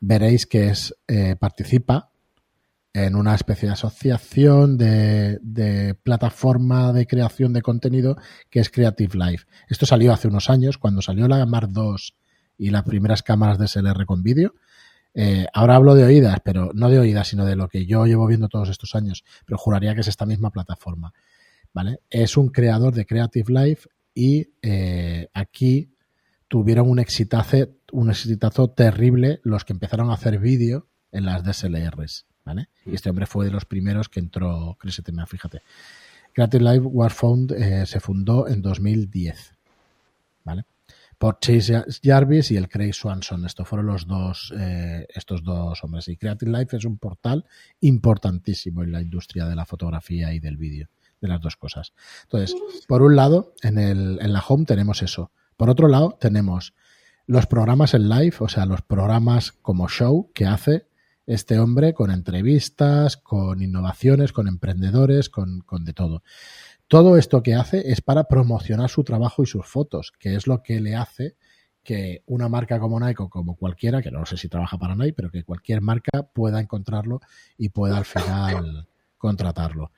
veréis 0.00 0.46
que 0.46 0.68
es 0.68 0.94
participa 1.38 2.10
en 2.92 3.14
una 3.14 3.34
especie 3.34 3.68
de 3.68 3.74
asociación 3.74 4.76
de, 4.76 5.96
plataforma 6.02 6.92
de 6.92 7.06
creación 7.06 7.52
de 7.52 7.62
contenido 7.62 8.16
que 8.50 8.60
es 8.60 8.70
Creative 8.70 9.16
Life. 9.16 9.46
Esto 9.68 9.86
salió 9.86 10.12
hace 10.12 10.28
unos 10.28 10.50
años, 10.50 10.78
cuando 10.78 11.02
salió 11.02 11.28
la 11.28 11.44
Mark 11.46 11.70
II 11.74 11.96
y 12.58 12.70
las 12.70 12.82
primeras 12.82 13.22
cámaras 13.22 13.58
de 13.58 13.68
SLR 13.68 14.04
con 14.06 14.22
vídeo. 14.22 14.54
Eh, 15.14 15.46
ahora 15.52 15.76
hablo 15.76 15.94
de 15.94 16.04
oídas, 16.04 16.38
pero 16.44 16.70
no 16.74 16.88
de 16.88 16.98
oídas, 16.98 17.28
sino 17.28 17.44
de 17.44 17.56
lo 17.56 17.68
que 17.68 17.86
yo 17.86 18.06
llevo 18.06 18.26
viendo 18.26 18.48
todos 18.48 18.68
estos 18.68 18.94
años, 18.94 19.24
pero 19.44 19.58
juraría 19.58 19.94
que 19.94 20.00
es 20.00 20.08
esta 20.08 20.26
misma 20.26 20.50
plataforma. 20.50 21.12
¿vale? 21.72 22.00
Es 22.10 22.36
un 22.36 22.48
creador 22.48 22.94
de 22.94 23.06
Creative 23.06 23.52
Life 23.52 23.88
y 24.14 24.54
eh, 24.62 25.28
aquí 25.32 25.94
tuvieron 26.48 26.88
un 26.88 26.98
exitazo, 26.98 27.68
un 27.92 28.10
exitazo 28.10 28.70
terrible 28.70 29.40
los 29.44 29.64
que 29.64 29.72
empezaron 29.72 30.10
a 30.10 30.14
hacer 30.14 30.38
vídeo 30.38 30.88
en 31.12 31.24
las 31.24 31.44
DSLRs. 31.44 32.26
Y 32.86 32.94
este 32.94 33.10
hombre 33.10 33.26
fue 33.26 33.46
de 33.46 33.52
los 33.52 33.64
primeros 33.64 34.08
que 34.08 34.20
entró, 34.20 34.76
créseteme, 34.78 35.24
fíjate. 35.26 35.62
Creative 36.32 36.62
Life 36.62 36.86
War 36.86 37.10
Found 37.10 37.52
eh, 37.52 37.86
se 37.86 38.00
fundó 38.00 38.48
en 38.48 38.62
2010, 38.62 39.54
¿vale? 40.44 40.64
Por 41.18 41.38
Chase 41.38 41.84
Jarvis 42.02 42.50
y 42.50 42.56
el 42.56 42.68
Craig 42.68 42.94
Swanson. 42.94 43.44
Estos 43.44 43.68
fueron 43.68 43.86
los 43.86 44.06
dos, 44.06 44.54
eh, 44.56 45.06
estos 45.12 45.42
dos 45.42 45.82
hombres. 45.84 46.08
Y 46.08 46.16
Creative 46.16 46.50
Life 46.50 46.76
es 46.76 46.84
un 46.84 46.98
portal 46.98 47.44
importantísimo 47.80 48.82
en 48.82 48.92
la 48.92 49.02
industria 49.02 49.44
de 49.46 49.54
la 49.54 49.66
fotografía 49.66 50.32
y 50.32 50.40
del 50.40 50.56
vídeo, 50.56 50.88
de 51.20 51.28
las 51.28 51.40
dos 51.40 51.56
cosas. 51.56 51.92
Entonces, 52.22 52.56
por 52.88 53.02
un 53.02 53.16
lado, 53.16 53.54
en, 53.62 53.78
el, 53.78 54.18
en 54.20 54.32
la 54.32 54.40
home 54.40 54.64
tenemos 54.64 55.02
eso. 55.02 55.32
Por 55.56 55.68
otro 55.68 55.88
lado, 55.88 56.16
tenemos 56.20 56.74
los 57.26 57.46
programas 57.46 57.94
en 57.94 58.08
live, 58.08 58.34
o 58.40 58.48
sea, 58.48 58.66
los 58.66 58.82
programas 58.82 59.52
como 59.52 59.88
show 59.88 60.30
que 60.34 60.46
hace 60.46 60.88
este 61.26 61.60
hombre 61.60 61.94
con 61.94 62.10
entrevistas, 62.10 63.16
con 63.16 63.62
innovaciones, 63.62 64.32
con 64.32 64.48
emprendedores, 64.48 65.28
con, 65.28 65.62
de 65.84 65.92
todo. 65.92 66.24
Todo 66.88 67.16
esto 67.16 67.42
que 67.44 67.54
hace 67.54 67.92
es 67.92 68.00
para 68.00 68.24
promocionar 68.24 68.90
su 68.90 69.04
trabajo 69.04 69.44
y 69.44 69.46
sus 69.46 69.64
fotos, 69.64 70.12
que 70.18 70.34
es 70.34 70.48
lo 70.48 70.62
que 70.64 70.80
le 70.80 70.96
hace 70.96 71.36
que 71.84 72.24
una 72.26 72.48
marca 72.48 72.80
como 72.80 72.98
Nike 72.98 73.22
o 73.22 73.28
como 73.30 73.54
cualquiera, 73.54 74.02
que 74.02 74.10
no 74.10 74.26
sé 74.26 74.36
si 74.36 74.48
trabaja 74.48 74.76
para 74.76 74.96
Nike, 74.96 75.14
pero 75.14 75.30
que 75.30 75.44
cualquier 75.44 75.82
marca 75.82 76.24
pueda 76.34 76.60
encontrarlo 76.60 77.20
y 77.56 77.68
pueda 77.68 77.96
al 77.96 78.04
final 78.06 78.88
contratarlo. 79.16 79.92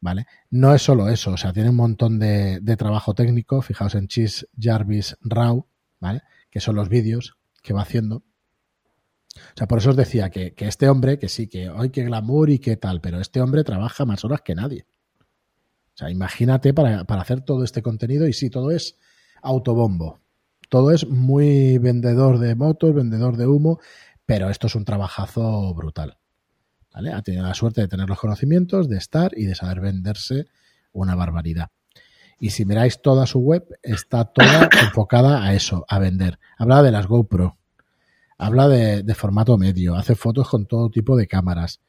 ¿Vale? 0.00 0.26
No 0.50 0.74
es 0.74 0.82
solo 0.82 1.08
eso, 1.08 1.32
o 1.32 1.36
sea, 1.36 1.52
tiene 1.52 1.70
un 1.70 1.76
montón 1.76 2.18
de, 2.18 2.60
trabajo 2.78 3.14
técnico. 3.14 3.62
Fijaos 3.62 3.94
en 3.94 4.08
Cheese 4.08 4.46
Jarvis 4.58 5.16
Rao, 5.22 5.68
¿vale? 6.00 6.22
Que 6.50 6.60
son 6.60 6.76
los 6.76 6.88
vídeos 6.88 7.36
que 7.62 7.72
va 7.72 7.82
haciendo. 7.82 8.16
O 9.36 9.56
sea, 9.56 9.66
por 9.66 9.78
eso 9.78 9.90
os 9.90 9.96
decía 9.96 10.30
que, 10.30 10.54
este 10.56 10.88
hombre, 10.88 11.18
que 11.18 11.28
sí, 11.28 11.48
que 11.48 11.68
hoy 11.68 11.90
que 11.90 12.04
glamour 12.04 12.50
y 12.50 12.58
qué 12.58 12.76
tal, 12.76 13.00
pero 13.00 13.20
este 13.20 13.40
hombre 13.40 13.64
trabaja 13.64 14.04
más 14.04 14.24
horas 14.24 14.42
que 14.42 14.54
nadie. 14.54 14.86
O 15.94 15.98
sea, 15.98 16.10
imagínate 16.10 16.74
para, 16.74 17.04
para 17.04 17.22
hacer 17.22 17.40
todo 17.40 17.64
este 17.64 17.82
contenido 17.82 18.28
y 18.28 18.32
sí, 18.32 18.50
todo 18.50 18.70
es 18.70 18.98
autobombo. 19.42 20.20
Todo 20.68 20.90
es 20.90 21.08
muy 21.08 21.78
vendedor 21.78 22.38
de 22.38 22.54
motos, 22.54 22.94
vendedor 22.94 23.36
de 23.36 23.46
humo, 23.46 23.78
pero 24.26 24.50
esto 24.50 24.66
es 24.66 24.74
un 24.74 24.84
trabajazo 24.84 25.72
brutal. 25.74 26.18
¿Vale? 26.96 27.12
Ha 27.12 27.20
tenido 27.20 27.44
la 27.44 27.54
suerte 27.54 27.82
de 27.82 27.88
tener 27.88 28.08
los 28.08 28.18
conocimientos, 28.18 28.88
de 28.88 28.96
estar 28.96 29.32
y 29.36 29.44
de 29.44 29.54
saber 29.54 29.80
venderse 29.80 30.46
una 30.92 31.14
barbaridad. 31.14 31.68
Y 32.40 32.50
si 32.50 32.64
miráis 32.64 33.02
toda 33.02 33.26
su 33.26 33.38
web, 33.38 33.64
está 33.82 34.24
toda 34.24 34.68
enfocada 34.82 35.44
a 35.44 35.54
eso, 35.54 35.84
a 35.88 35.98
vender. 35.98 36.38
Habla 36.56 36.82
de 36.82 36.90
las 36.90 37.06
GoPro, 37.06 37.58
habla 38.38 38.68
de, 38.68 39.14
formato 39.14 39.58
medio, 39.58 39.94
hace 39.94 40.14
fotos 40.14 40.48
con 40.48 40.66
todo 40.66 40.90
tipo 40.90 41.16
de 41.16 41.26
cámaras, 41.26 41.80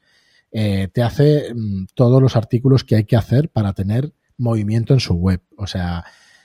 eh, 0.52 0.88
te 0.92 1.02
hace 1.02 1.54
mm, 1.54 1.86
todos 1.94 2.20
los 2.22 2.36
artículos 2.36 2.84
que 2.84 2.96
hay 2.96 3.04
que 3.04 3.16
hacer 3.16 3.50
para 3.50 3.72
tener 3.72 4.12
movimiento 4.36 4.92
en 4.92 5.00
su 5.00 5.14
web. 5.14 5.42
O 5.56 5.66
sea, 5.66 6.04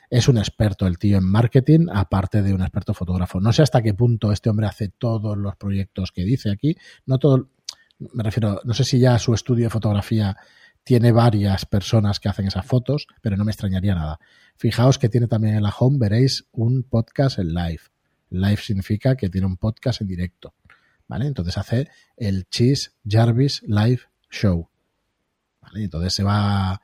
es 0.09 0.27
un 0.29 0.37
experto 0.37 0.87
el 0.87 0.97
tío 0.97 1.17
en 1.17 1.25
marketing, 1.25 1.87
aparte 1.91 2.41
de 2.41 2.53
un 2.53 2.61
experto 2.61 2.93
fotógrafo. 2.93 3.41
No 3.41 3.51
sé 3.51 3.61
hasta 3.61 3.81
qué 3.81 3.93
punto 3.93 4.31
este 4.31 4.49
hombre 4.49 4.67
hace 4.67 4.87
todos 4.87 5.37
los 5.37 5.55
proyectos 5.57 6.11
que 6.11 6.23
dice 6.23 6.49
aquí. 6.49 6.77
No 7.05 7.17
todo, 7.17 7.49
me 8.13 8.23
refiero, 8.23 8.61
no 8.63 8.73
sé 8.73 8.83
si 8.83 8.99
ya 8.99 9.17
su 9.19 9.33
estudio 9.33 9.65
de 9.65 9.69
fotografía 9.69 10.37
tiene 10.83 11.11
varias 11.11 11.65
personas 11.65 12.19
que 12.19 12.29
hacen 12.29 12.47
esas 12.47 12.65
fotos, 12.65 13.07
pero 13.21 13.37
no 13.37 13.45
me 13.45 13.51
extrañaría 13.51 13.95
nada. 13.95 14.19
Fijaos 14.55 14.99
que 14.99 15.09
tiene 15.09 15.27
también 15.27 15.55
en 15.55 15.63
la 15.63 15.73
home, 15.77 15.97
veréis 15.99 16.45
un 16.51 16.83
podcast 16.83 17.39
en 17.39 17.53
live. 17.53 17.81
Live 18.29 18.57
significa 18.57 19.15
que 19.15 19.29
tiene 19.29 19.47
un 19.47 19.57
podcast 19.57 20.01
en 20.01 20.07
directo. 20.07 20.53
¿Vale? 21.07 21.27
Entonces 21.27 21.57
hace 21.57 21.89
el 22.17 22.47
Cheese 22.49 22.93
Jarvis 23.07 23.61
Live 23.63 24.01
Show. 24.29 24.69
¿Vale? 25.61 25.83
Entonces 25.83 26.13
se 26.13 26.23
va, 26.23 26.81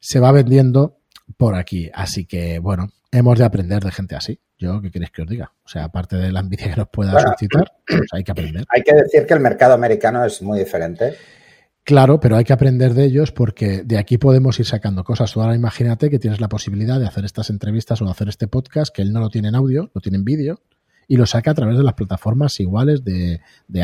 se 0.00 0.18
va 0.18 0.32
vendiendo 0.32 0.98
por 1.36 1.54
aquí. 1.54 1.90
Así 1.94 2.26
que, 2.26 2.58
bueno, 2.58 2.88
hemos 3.10 3.38
de 3.38 3.44
aprender 3.44 3.82
de 3.84 3.92
gente 3.92 4.16
así. 4.16 4.40
Yo, 4.64 4.80
¿qué 4.80 4.90
queréis 4.90 5.10
que 5.10 5.22
os 5.22 5.28
diga? 5.28 5.52
O 5.62 5.68
sea, 5.68 5.84
aparte 5.84 6.16
de 6.16 6.32
la 6.32 6.40
envidia 6.40 6.70
que 6.70 6.76
nos 6.76 6.88
pueda 6.88 7.20
suscitar, 7.20 7.70
pues 7.86 8.08
hay 8.12 8.24
que 8.24 8.32
aprender. 8.32 8.64
Hay 8.68 8.82
que 8.82 8.94
decir 8.94 9.26
que 9.26 9.34
el 9.34 9.40
mercado 9.40 9.74
americano 9.74 10.24
es 10.24 10.40
muy 10.40 10.58
diferente. 10.58 11.14
Claro, 11.84 12.18
pero 12.18 12.36
hay 12.36 12.44
que 12.44 12.54
aprender 12.54 12.94
de 12.94 13.04
ellos 13.04 13.30
porque 13.30 13.82
de 13.84 13.98
aquí 13.98 14.16
podemos 14.16 14.58
ir 14.58 14.64
sacando 14.64 15.04
cosas. 15.04 15.36
ahora 15.36 15.54
imagínate 15.54 16.08
que 16.08 16.18
tienes 16.18 16.40
la 16.40 16.48
posibilidad 16.48 16.98
de 16.98 17.06
hacer 17.06 17.26
estas 17.26 17.50
entrevistas 17.50 18.00
o 18.00 18.06
de 18.06 18.10
hacer 18.10 18.30
este 18.30 18.48
podcast, 18.48 18.94
que 18.94 19.02
él 19.02 19.12
no 19.12 19.20
lo 19.20 19.28
tiene 19.28 19.48
en 19.48 19.54
audio, 19.54 19.90
lo 19.94 20.00
tiene 20.00 20.16
en 20.16 20.24
vídeo, 20.24 20.62
y 21.06 21.18
lo 21.18 21.26
saca 21.26 21.50
a 21.50 21.54
través 21.54 21.76
de 21.76 21.84
las 21.84 21.92
plataformas 21.92 22.58
iguales 22.58 23.04
de, 23.04 23.40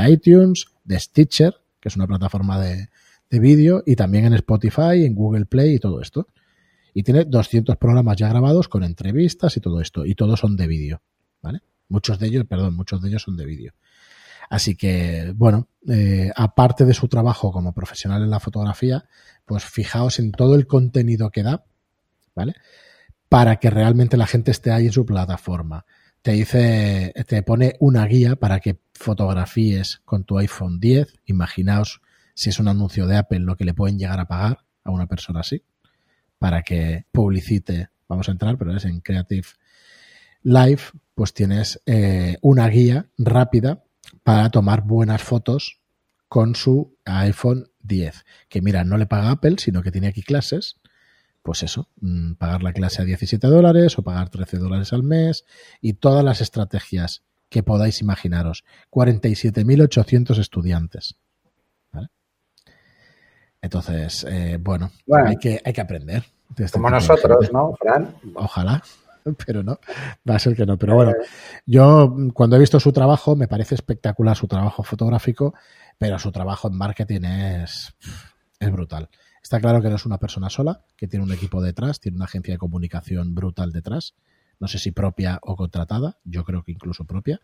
iTunes, 0.09 0.65
de 0.85 0.99
Stitcher, 0.99 1.57
que 1.79 1.91
es 1.91 1.97
una 1.97 2.07
plataforma 2.07 2.59
de, 2.59 2.89
de 3.29 3.39
vídeo, 3.39 3.83
y 3.85 3.97
también 3.97 4.25
en 4.25 4.33
Spotify, 4.33 5.05
en 5.05 5.15
Google 5.15 5.45
Play 5.45 5.75
y 5.75 5.79
todo 5.79 6.01
esto. 6.01 6.27
Y 6.95 7.03
tiene 7.03 7.25
200 7.25 7.77
programas 7.77 8.17
ya 8.17 8.29
grabados 8.29 8.69
con 8.69 8.83
entrevistas 8.83 9.57
y 9.57 9.61
todo 9.61 9.81
esto, 9.81 10.05
y 10.05 10.15
todos 10.15 10.41
son 10.41 10.57
de 10.57 10.67
vídeo, 10.67 11.03
¿vale? 11.43 11.61
Muchos 11.89 12.19
de 12.19 12.29
ellos, 12.29 12.45
perdón, 12.49 12.75
muchos 12.77 13.03
de 13.03 13.09
ellos 13.09 13.23
son 13.23 13.37
de 13.37 13.47
vídeo. 13.47 13.73
Así 14.49 14.75
que, 14.75 15.33
bueno, 15.37 15.69
eh, 15.89 16.31
aparte 16.35 16.85
de 16.85 16.95
su 16.95 17.09
trabajo 17.09 17.53
como 17.53 17.73
profesional 17.73 18.23
en 18.23 18.31
la 18.31 18.41
fotografía, 18.41 19.05
pues 19.45 19.65
fijaos 19.65 20.19
en 20.19 20.33
todo 20.33 20.57
el 20.57 20.67
contenido 20.67 21.31
que 21.31 21.43
da, 21.43 21.65
¿vale? 22.35 22.55
Para 23.29 23.57
que 23.57 23.71
realmente 23.71 24.17
la 24.17 24.27
gente 24.27 24.51
esté 24.51 24.73
ahí 24.73 24.87
en 24.87 24.93
su 24.93 25.07
plataforma. 25.07 25.87
Te 26.23 26.33
dice, 26.33 27.15
te 27.27 27.43
pone 27.43 27.77
una 27.79 28.05
guía 28.07 28.37
para 28.37 28.61
que 28.61 28.81
fotografíes 28.93 30.03
con 30.05 30.25
tu 30.25 30.37
iPhone 30.39 30.81
10. 30.81 31.15
Imaginaos 31.27 32.03
si 32.35 32.51
es 32.51 32.59
un 32.59 32.69
anuncio 32.69 33.07
de 33.07 33.17
Apple 33.17 33.41
lo 33.41 33.57
que 33.57 33.65
le 33.65 33.73
pueden 33.75 33.99
llegar 33.99 34.19
a 34.19 34.27
pagar 34.27 34.65
a 34.83 34.91
una 34.91 35.07
persona 35.07 35.41
así 35.41 35.63
para 36.41 36.63
que 36.63 37.05
publicite. 37.13 37.91
Vamos 38.09 38.29
a 38.29 38.33
entrar, 38.33 38.59
pero 38.59 38.75
es 38.75 38.85
en 38.87 39.01
Creative 39.01 39.47
Live, 40.43 40.81
pues 41.15 41.35
tienes 41.35 41.81
eh, 41.85 42.39
una 42.41 42.67
guía 42.69 43.07
rápida 43.19 43.85
para 44.25 44.51
tomar 44.51 44.83
buenas 44.83 45.23
fotos 45.23 45.81
con 46.27 46.57
su 46.57 46.97
iPhone 47.05 47.69
10. 47.83 48.25
Que 48.49 48.63
mira, 48.63 48.85
no 48.85 48.97
le 48.97 49.07
paga 49.07 49.31
Apple, 49.31 49.57
sino 49.59 49.83
que 49.83 49.93
tiene 49.93 50.09
aquí 50.09 50.23
clases. 50.23 50.77
Pues 51.43 51.63
eso, 51.63 51.91
mm, 52.01 52.35
pagar 52.35 52.63
la 52.63 52.73
clase 52.73 53.03
a 53.03 53.05
17 53.05 53.47
dólares 53.47 53.99
o 53.99 54.03
pagar 54.03 54.31
13 54.31 54.57
dólares 54.57 54.95
al 54.95 55.03
mes 55.03 55.45
y 55.83 55.93
todas 55.93 56.25
las 56.25 56.41
estrategias 56.41 57.23
que 57.51 57.63
podáis 57.63 58.01
imaginaros. 58.01 58.65
47.800 58.91 60.39
estudiantes. 60.39 61.17
Entonces, 63.63 64.25
eh, 64.29 64.59
bueno, 64.61 64.91
hay, 65.27 65.37
que, 65.37 65.61
hay 65.65 65.73
que 65.73 65.81
aprender. 65.81 66.25
Este 66.57 66.79
como 66.79 66.91
nosotros, 66.91 67.53
¿no, 67.53 67.75
Fran? 67.75 68.15
Ojalá, 68.35 68.83
pero 69.47 69.63
no, 69.63 69.79
va 70.29 70.37
a 70.37 70.39
ser 70.39 70.57
que 70.57 70.67
no. 70.67 70.79
Pero 70.79 70.95
bueno, 70.95 71.13
yo 71.67 72.15
cuando 72.35 72.57
he 72.57 72.59
visto 72.59 72.81
su 72.81 72.93
trabajo, 72.93 73.37
me 73.37 73.49
parece 73.49 73.75
espectacular 73.75 74.37
su 74.37 74.49
trabajo 74.49 74.83
fotográfico, 74.83 75.55
pero 75.99 76.19
su 76.19 76.33
trabajo 76.33 76.69
en 76.69 76.77
marketing 76.77 77.23
es, 77.23 77.95
es 78.59 78.73
brutal. 78.73 79.09
Está 79.43 79.61
claro 79.61 79.81
que 79.81 79.89
no 79.89 79.97
es 79.97 80.07
una 80.07 80.19
persona 80.19 80.51
sola, 80.51 80.85
que 80.97 81.07
tiene 81.07 81.25
un 81.25 81.33
equipo 81.33 81.63
detrás, 81.63 82.01
tiene 82.01 82.17
una 82.17 82.27
agencia 82.27 82.55
de 82.55 82.59
comunicación 82.59 83.35
brutal 83.35 83.73
detrás. 83.73 84.15
No 84.59 84.69
sé 84.69 84.79
si 84.79 84.91
propia 84.91 85.39
o 85.43 85.57
contratada, 85.57 86.19
yo 86.25 86.45
creo 86.45 86.63
que 86.63 86.73
incluso 86.73 87.05
propia. 87.05 87.41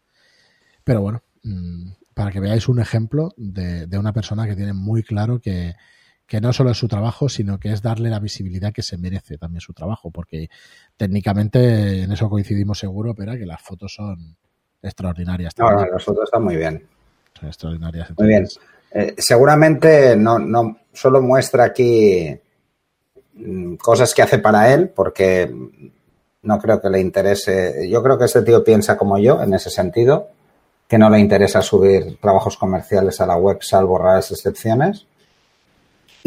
Pero 0.84 1.00
bueno, 1.00 1.22
mm, 1.42 1.90
para 2.14 2.30
que 2.30 2.40
veáis 2.40 2.68
un 2.68 2.80
ejemplo 2.80 3.32
de, 3.36 3.86
de 3.86 3.98
una 3.98 4.12
persona 4.12 4.46
que 4.46 4.56
tiene 4.56 4.72
muy 4.72 5.02
claro 5.02 5.40
que, 5.40 5.74
que 6.26 6.40
no 6.40 6.52
solo 6.52 6.70
es 6.70 6.78
su 6.78 6.88
trabajo, 6.88 7.28
sino 7.28 7.58
que 7.58 7.72
es 7.72 7.82
darle 7.82 8.10
la 8.10 8.18
visibilidad 8.18 8.72
que 8.72 8.82
se 8.82 8.98
merece 8.98 9.38
también 9.38 9.60
su 9.60 9.72
trabajo, 9.72 10.10
porque 10.10 10.48
técnicamente 10.96 12.02
en 12.02 12.12
eso 12.12 12.28
coincidimos 12.28 12.78
seguro, 12.78 13.14
pero 13.14 13.32
que 13.32 13.46
las 13.46 13.62
fotos 13.62 13.94
son 13.94 14.36
extraordinarias. 14.82 15.52
No, 15.58 15.70
las 15.70 16.04
fotos 16.04 16.24
están 16.24 16.42
muy 16.42 16.56
bien. 16.56 16.84
Son 17.38 17.48
extraordinarias. 17.48 18.10
Muy 18.18 18.28
bien. 18.28 18.48
Eh, 18.90 19.14
seguramente 19.18 20.16
no, 20.16 20.38
no 20.38 20.78
solo 20.92 21.22
muestra 21.22 21.64
aquí 21.64 22.36
mm, 23.34 23.76
cosas 23.76 24.12
que 24.12 24.22
hace 24.22 24.38
para 24.38 24.72
él, 24.74 24.88
porque 24.88 25.52
no 26.42 26.58
creo 26.58 26.80
que 26.80 26.90
le 26.90 27.00
interese. 27.00 27.88
Yo 27.88 28.02
creo 28.02 28.18
que 28.18 28.24
este 28.24 28.42
tío 28.42 28.64
piensa 28.64 28.96
como 28.96 29.18
yo 29.18 29.40
en 29.40 29.54
ese 29.54 29.70
sentido, 29.70 30.28
que 30.88 30.98
no 30.98 31.08
le 31.08 31.20
interesa 31.20 31.62
subir 31.62 32.18
trabajos 32.20 32.56
comerciales 32.56 33.20
a 33.20 33.26
la 33.26 33.36
web, 33.36 33.58
salvo 33.60 33.98
raras 33.98 34.32
excepciones 34.32 35.06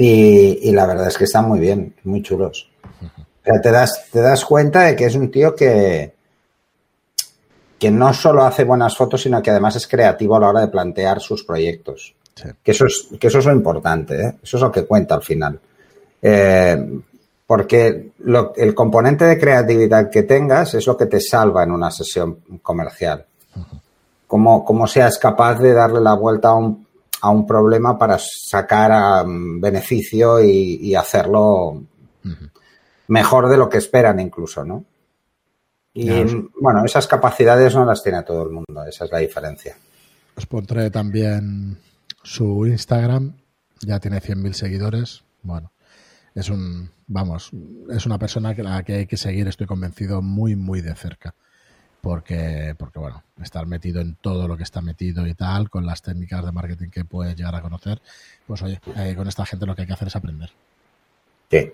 y, 0.01 0.71
la 0.71 0.85
verdad 0.85 1.07
es 1.07 1.17
que 1.17 1.25
están 1.25 1.47
muy 1.47 1.59
bien, 1.59 1.93
muy 2.05 2.21
chulos. 2.21 2.69
te 3.43 3.71
das, 3.71 4.05
te 4.09 4.21
das 4.21 4.45
cuenta 4.45 4.83
de 4.83 4.95
que 4.95 5.05
es 5.05 5.15
un 5.15 5.29
tío 5.29 5.53
que, 5.53 6.13
que 7.77 7.91
no 7.91 8.13
solo 8.13 8.45
hace 8.45 8.63
buenas 8.63 8.95
fotos, 8.95 9.21
sino 9.21 9.41
que 9.41 9.51
además 9.51 9.75
es 9.75 9.87
creativo 9.87 10.37
a 10.37 10.39
la 10.39 10.49
hora 10.49 10.61
de 10.61 10.69
plantear 10.69 11.19
sus 11.19 11.43
proyectos. 11.43 12.15
Que, 12.63 12.71
eso 12.71 12.85
es, 12.85 13.09
que 13.19 13.27
eso 13.27 13.39
es 13.39 13.45
lo 13.45 13.51
importante, 13.51 14.21
¿eh? 14.21 14.35
eso 14.41 14.55
es 14.55 14.63
lo 14.63 14.71
que 14.71 14.85
cuenta 14.85 15.15
al 15.15 15.23
final. 15.23 15.59
Eh, 16.21 17.01
porque 17.45 18.11
el 18.55 18.75
componente 18.75 19.25
de 19.25 19.37
creatividad 19.37 20.09
que 20.09 20.23
tengas 20.23 20.75
es 20.75 20.87
lo 20.87 20.95
que 20.95 21.07
te 21.07 21.19
salva 21.19 21.63
en 21.63 21.71
una 21.71 21.91
sesión 21.91 22.39
comercial. 22.61 23.25
Como, 24.27 24.63
como 24.63 24.87
seas 24.87 25.17
capaz 25.17 25.59
de 25.59 25.73
darle 25.73 25.99
la 25.99 26.13
vuelta 26.13 26.49
a 26.49 26.55
un, 26.55 26.87
a 27.21 27.29
un 27.29 27.45
problema 27.45 27.97
para 27.97 28.17
sacar 28.19 29.25
um, 29.25 29.59
beneficio 29.59 30.43
y, 30.43 30.93
hacerlo 30.95 31.83
mejor 33.07 33.49
de 33.49 33.57
lo 33.57 33.69
que 33.69 33.77
esperan 33.77 34.19
incluso, 34.19 34.63
¿no? 34.63 34.85
Y 35.93 36.09
bueno, 36.61 36.85
esas 36.85 37.07
capacidades 37.07 37.75
no 37.75 37.83
las 37.83 38.03
tiene 38.03 38.23
todo 38.23 38.43
el 38.43 38.51
mundo, 38.51 38.85
esa 38.87 39.05
es 39.05 39.11
la 39.11 39.17
diferencia. 39.19 39.75
Os 40.35 40.45
pondré 40.45 40.89
también 40.91 41.77
su 42.23 42.65
Instagram, 42.67 43.33
ya 43.81 43.99
tiene 43.99 44.21
100.000 44.21 44.53
seguidores, 44.53 45.23
bueno, 45.41 45.73
es 46.35 46.49
un, 46.49 46.91
vamos, 47.07 47.51
es 47.89 48.05
una 48.05 48.19
persona 48.19 48.55
que 48.55 48.63
la 48.63 48.83
que 48.83 48.93
hay 48.95 49.07
que 49.07 49.17
seguir, 49.17 49.47
estoy 49.47 49.67
convencido, 49.67 50.21
muy, 50.21 50.55
muy 50.55 50.81
de 50.81 50.95
cerca 50.95 51.35
porque, 52.01 52.75
porque 52.77 52.99
bueno, 52.99 53.23
estar 53.41 53.65
metido 53.65 54.01
en 54.01 54.15
todo 54.15 54.47
lo 54.47 54.57
que 54.57 54.63
está 54.63 54.81
metido 54.81 55.27
y 55.27 55.33
tal, 55.33 55.69
con 55.69 55.85
las 55.85 56.01
técnicas 56.01 56.45
de 56.45 56.51
marketing 56.51 56.89
que 56.89 57.05
puedes 57.05 57.35
llegar 57.35 57.55
a 57.55 57.61
conocer, 57.61 58.01
pues 58.47 58.61
oye, 58.61 58.79
eh, 58.97 59.15
con 59.15 59.27
esta 59.27 59.45
gente 59.45 59.65
lo 59.65 59.75
que 59.75 59.81
hay 59.81 59.87
que 59.87 59.93
hacer 59.93 60.07
es 60.07 60.15
aprender. 60.15 60.49
Sí. 61.51 61.71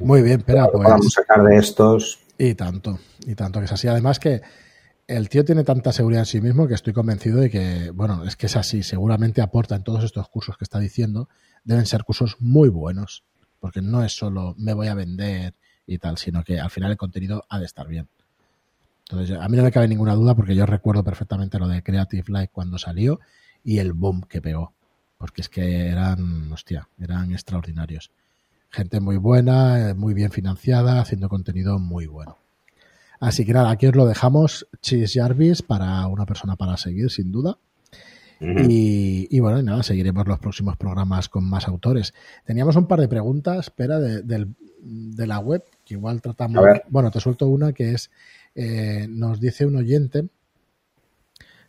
Muy 0.00 0.22
bien, 0.22 0.40
espera, 0.40 0.68
pues. 0.70 0.88
Vamos 0.88 1.06
a 1.06 1.20
sacar 1.20 1.42
de 1.44 1.56
estos. 1.56 2.18
Y 2.38 2.54
tanto, 2.54 2.98
y 3.26 3.34
tanto 3.34 3.58
que 3.60 3.66
es 3.66 3.72
así. 3.72 3.88
Además 3.88 4.18
que 4.18 4.42
el 5.06 5.28
tío 5.28 5.44
tiene 5.44 5.64
tanta 5.64 5.92
seguridad 5.92 6.22
en 6.22 6.26
sí 6.26 6.40
mismo 6.40 6.66
que 6.66 6.74
estoy 6.74 6.92
convencido 6.92 7.38
de 7.40 7.50
que, 7.50 7.90
bueno, 7.90 8.24
es 8.24 8.36
que 8.36 8.46
es 8.46 8.56
así, 8.56 8.82
seguramente 8.82 9.40
aporta 9.40 9.76
en 9.76 9.84
todos 9.84 10.04
estos 10.04 10.28
cursos 10.28 10.56
que 10.56 10.64
está 10.64 10.78
diciendo, 10.78 11.28
deben 11.64 11.86
ser 11.86 12.04
cursos 12.04 12.36
muy 12.40 12.68
buenos, 12.68 13.24
porque 13.60 13.82
no 13.82 14.02
es 14.04 14.12
solo 14.12 14.54
me 14.58 14.74
voy 14.74 14.88
a 14.88 14.94
vender 14.94 15.54
y 15.86 15.98
tal, 15.98 16.18
sino 16.18 16.42
que 16.42 16.58
al 16.58 16.70
final 16.70 16.90
el 16.90 16.96
contenido 16.96 17.44
ha 17.48 17.58
de 17.58 17.66
estar 17.66 17.86
bien. 17.86 18.08
Entonces, 19.08 19.38
a 19.40 19.48
mí 19.48 19.56
no 19.56 19.62
me 19.62 19.70
cabe 19.70 19.86
ninguna 19.86 20.14
duda 20.14 20.34
porque 20.34 20.56
yo 20.56 20.66
recuerdo 20.66 21.04
perfectamente 21.04 21.58
lo 21.58 21.68
de 21.68 21.82
Creative 21.82 22.24
Life 22.26 22.50
cuando 22.52 22.76
salió 22.76 23.20
y 23.62 23.78
el 23.78 23.92
boom 23.92 24.22
que 24.22 24.42
pegó. 24.42 24.72
Porque 25.16 25.42
es 25.42 25.48
que 25.48 25.86
eran, 25.86 26.52
hostia, 26.52 26.88
eran 26.98 27.32
extraordinarios. 27.32 28.10
Gente 28.68 29.00
muy 29.00 29.16
buena, 29.16 29.90
eh, 29.90 29.94
muy 29.94 30.12
bien 30.12 30.30
financiada, 30.32 31.00
haciendo 31.00 31.28
contenido 31.28 31.78
muy 31.78 32.06
bueno. 32.06 32.36
Así 33.20 33.46
que 33.46 33.52
nada, 33.52 33.70
aquí 33.70 33.86
os 33.86 33.94
lo 33.94 34.06
dejamos, 34.06 34.66
Chis 34.82 35.12
Jarvis, 35.14 35.62
para 35.62 36.06
una 36.08 36.26
persona 36.26 36.56
para 36.56 36.76
seguir, 36.76 37.10
sin 37.10 37.32
duda. 37.32 37.58
y, 38.40 39.28
y, 39.34 39.40
bueno, 39.40 39.60
y 39.60 39.62
nada, 39.62 39.82
seguiremos 39.82 40.26
los 40.26 40.38
próximos 40.38 40.76
programas 40.76 41.28
con 41.28 41.48
más 41.48 41.68
autores. 41.68 42.12
Teníamos 42.44 42.76
un 42.76 42.86
par 42.86 43.00
de 43.00 43.08
preguntas, 43.08 43.58
espera, 43.66 43.98
de, 43.98 44.22
de, 44.22 44.46
de 44.86 45.26
la 45.26 45.38
web, 45.38 45.64
que 45.84 45.94
igual 45.94 46.22
tratamos. 46.22 46.64
Bueno, 46.88 47.10
te 47.10 47.20
suelto 47.20 47.48
una 47.48 47.72
que 47.72 47.92
es 47.92 48.10
eh, 48.54 49.06
nos 49.08 49.40
dice 49.40 49.66
un 49.66 49.76
oyente, 49.76 50.26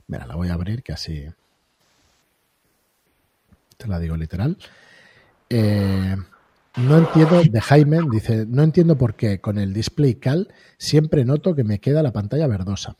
mira, 0.07 0.25
la 0.25 0.35
voy 0.35 0.49
a 0.49 0.53
abrir 0.53 0.83
que 0.83 0.93
así 0.93 1.25
te 3.77 3.87
la 3.87 3.99
digo 3.99 4.15
literal. 4.15 4.57
Eh, 5.49 6.15
no 6.77 6.97
entiendo, 6.97 7.41
de 7.41 7.61
Jaime, 7.61 7.99
dice, 8.11 8.45
no 8.47 8.63
entiendo 8.63 8.97
por 8.97 9.15
qué 9.15 9.39
con 9.39 9.57
el 9.57 9.73
display 9.73 10.15
cal 10.15 10.53
siempre 10.77 11.25
noto 11.25 11.55
que 11.55 11.63
me 11.63 11.79
queda 11.79 12.03
la 12.03 12.13
pantalla 12.13 12.47
verdosa. 12.47 12.95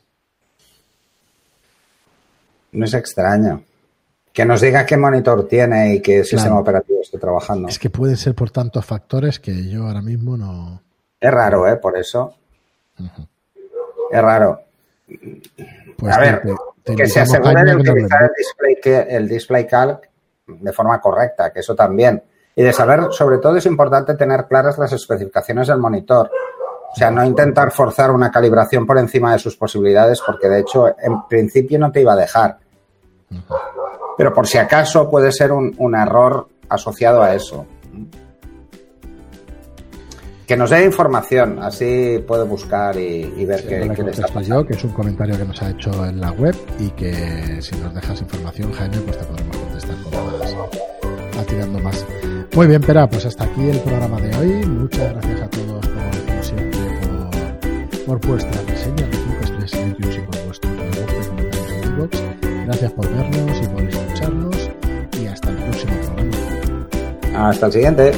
No 2.72 2.84
es 2.84 2.92
extraño. 2.92 3.62
Que 4.38 4.44
nos 4.44 4.60
diga 4.60 4.86
qué 4.86 4.96
monitor 4.96 5.48
tiene 5.48 5.96
y 5.96 6.00
qué 6.00 6.22
sistema 6.22 6.60
operativo 6.60 7.00
está 7.02 7.18
trabajando. 7.18 7.66
Es 7.66 7.76
que 7.76 7.90
puede 7.90 8.14
ser 8.14 8.36
por 8.36 8.52
tantos 8.52 8.86
factores 8.86 9.40
que 9.40 9.68
yo 9.68 9.88
ahora 9.88 10.00
mismo 10.00 10.36
no. 10.36 10.80
Es 11.18 11.28
raro, 11.32 11.66
¿eh? 11.66 11.74
Por 11.74 11.98
eso. 11.98 12.36
Es 14.12 14.22
raro. 14.22 14.60
Pues 15.96 16.16
a 16.16 16.20
ver, 16.20 16.42
que 16.84 17.08
se 17.08 17.18
aseguren 17.18 17.66
de 17.66 17.74
utilizar 17.74 18.22
el 18.22 18.30
display, 18.38 19.06
el 19.08 19.28
display 19.28 19.66
calc 19.66 20.08
de 20.46 20.72
forma 20.72 21.00
correcta, 21.00 21.52
que 21.52 21.58
eso 21.58 21.74
también. 21.74 22.22
Y 22.54 22.62
de 22.62 22.72
saber, 22.72 23.08
sobre 23.10 23.38
todo 23.38 23.56
es 23.56 23.66
importante 23.66 24.14
tener 24.14 24.46
claras 24.46 24.78
las 24.78 24.92
especificaciones 24.92 25.66
del 25.66 25.78
monitor. 25.78 26.30
O 26.92 26.94
sea, 26.94 27.10
no 27.10 27.24
intentar 27.24 27.72
forzar 27.72 28.12
una 28.12 28.30
calibración 28.30 28.86
por 28.86 28.98
encima 28.98 29.32
de 29.32 29.40
sus 29.40 29.56
posibilidades, 29.56 30.22
porque 30.24 30.48
de 30.48 30.60
hecho, 30.60 30.86
en 30.86 31.26
principio 31.28 31.76
no 31.80 31.90
te 31.90 32.02
iba 32.02 32.12
a 32.12 32.16
dejar. 32.16 32.58
Pero 34.18 34.34
por 34.34 34.46
si 34.46 34.58
acaso 34.58 35.08
puede 35.08 35.32
ser 35.32 35.52
un, 35.52 35.74
un 35.78 35.94
error 35.94 36.48
asociado 36.68 37.22
a 37.22 37.34
eso 37.34 37.66
que 40.48 40.56
nos 40.56 40.70
dé 40.70 40.82
información, 40.82 41.58
así 41.62 42.24
puedo 42.26 42.46
buscar 42.46 42.96
y, 42.96 43.44
ver 43.44 43.62
qué, 43.64 43.92
qué 43.94 44.02
le 44.02 44.10
está 44.12 44.40
yo, 44.40 44.66
que 44.66 44.72
es 44.72 44.82
un 44.82 44.92
comentario 44.92 45.36
que 45.36 45.44
nos 45.44 45.60
ha 45.60 45.68
hecho 45.68 46.06
en 46.06 46.22
la 46.22 46.32
web 46.32 46.56
y 46.78 46.88
que 46.92 47.60
si 47.60 47.76
nos 47.76 47.94
dejas 47.94 48.22
información, 48.22 48.72
Jaime, 48.72 48.96
pues 48.96 49.18
te 49.18 49.24
podemos 49.26 49.56
contestar 49.58 49.96
con 50.04 50.12
más, 50.14 51.38
atirando 51.38 51.78
más. 51.80 52.06
Muy 52.56 52.66
bien, 52.66 52.80
Pera, 52.80 53.06
pues 53.06 53.26
hasta 53.26 53.44
aquí 53.44 53.68
el 53.68 53.78
programa 53.80 54.18
de 54.22 54.36
hoy. 54.38 54.66
Muchas 54.66 55.12
gracias 55.12 55.42
a 55.42 55.50
todos, 55.50 55.86
como 55.86 56.42
siempre, 56.42 56.80
por, 58.06 58.18
por 58.18 58.28
vuestra 58.28 58.62
reseña 58.62 59.06
de 59.06 59.16
5 59.16 59.34
estrellas 59.42 59.74
en 59.74 59.90
iTunes 59.90 60.16
y 60.16 60.20
por 60.20 60.46
vuestro 60.46 60.70
comentarios 60.70 61.26
en 62.22 62.27
Gracias 62.68 62.92
por 62.92 63.08
vernos 63.08 63.62
y 63.62 63.66
por 63.66 63.82
escucharnos 63.82 64.70
y 65.18 65.26
hasta 65.26 65.48
el 65.48 65.56
próximo 65.56 65.94
programa. 66.02 67.48
Hasta 67.48 67.66
el 67.66 67.72
siguiente. 67.72 68.12